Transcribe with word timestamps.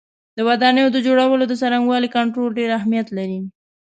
د 0.37 0.39
ودانیو 0.47 0.93
د 0.95 0.97
جوړولو 1.05 1.43
د 1.47 1.53
څرنګوالي 1.61 2.09
کنټرول 2.17 2.49
ډېر 2.59 2.69
اهمیت 2.79 3.07
لري. 3.17 3.39